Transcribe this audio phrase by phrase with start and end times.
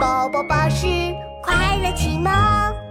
[0.00, 0.86] 宝宝巴士
[1.42, 2.89] 快乐启蒙。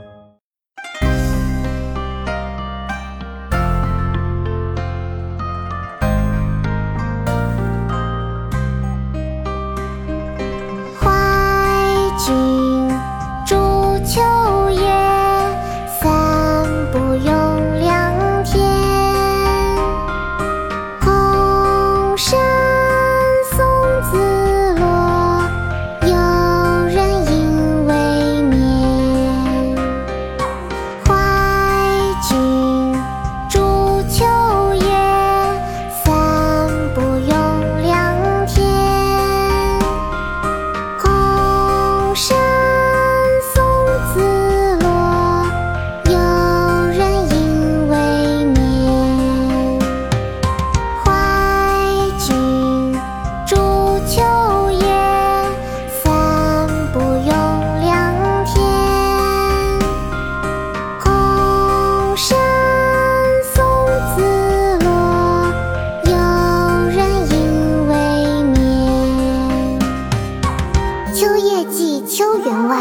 [72.50, 72.78] 园外，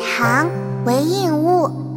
[0.00, 0.48] 唐
[0.84, 1.93] 韦应物。